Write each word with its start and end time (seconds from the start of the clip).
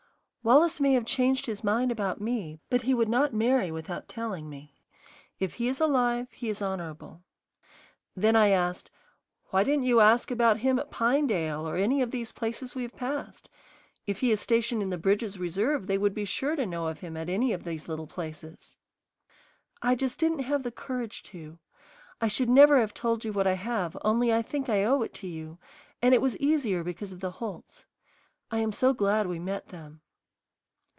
"Wallace 0.43 0.79
may 0.79 0.93
have 0.93 1.05
changed 1.05 1.45
his 1.45 1.63
mind 1.63 1.91
about 1.91 2.19
me, 2.19 2.59
but 2.71 2.81
he 2.81 2.95
would 2.95 3.07
not 3.07 3.31
marry 3.31 3.69
without 3.69 4.07
telling 4.09 4.49
me. 4.49 4.73
If 5.39 5.53
he 5.61 5.67
is 5.67 5.79
alive 5.79 6.31
he 6.31 6.49
is 6.49 6.63
honorable." 6.63 7.21
Then 8.15 8.35
I 8.35 8.47
asked, 8.47 8.89
"Why 9.51 9.63
didn't 9.63 9.83
you 9.83 9.99
ask 9.99 10.31
about 10.31 10.57
him 10.65 10.79
at 10.79 10.89
Pinedale 10.89 11.69
or 11.69 11.75
any 11.75 12.01
of 12.01 12.09
these 12.09 12.31
places 12.31 12.73
we 12.73 12.81
have 12.81 12.95
passed? 12.95 13.51
If 14.07 14.21
he 14.21 14.31
is 14.31 14.41
stationed 14.41 14.81
in 14.81 14.89
the 14.89 14.97
Bridges 14.97 15.37
reserve 15.37 15.85
they 15.85 15.99
would 15.99 16.15
be 16.15 16.25
sure 16.25 16.55
to 16.55 16.65
know 16.65 16.87
of 16.87 17.01
him 17.01 17.15
at 17.15 17.29
any 17.29 17.53
of 17.53 17.63
these 17.63 17.87
little 17.87 18.07
places." 18.07 18.77
"I 19.83 19.93
just 19.93 20.17
didn't 20.17 20.39
have 20.39 20.63
the 20.63 20.71
courage 20.71 21.21
to. 21.25 21.59
I 22.19 22.27
should 22.27 22.49
never 22.49 22.79
have 22.79 22.95
told 22.95 23.23
you 23.23 23.31
what 23.31 23.45
I 23.45 23.53
have, 23.53 23.95
only 24.01 24.33
I 24.33 24.41
think 24.41 24.69
I 24.69 24.85
owe 24.85 25.03
it 25.03 25.13
to 25.21 25.27
you, 25.27 25.59
and 26.01 26.15
it 26.15 26.21
was 26.21 26.35
easier 26.37 26.83
because 26.83 27.11
of 27.11 27.19
the 27.19 27.29
Holts. 27.37 27.85
I 28.49 28.57
am 28.57 28.71
so 28.71 28.91
glad 28.91 29.27
we 29.27 29.37
met 29.37 29.67
them." 29.67 30.01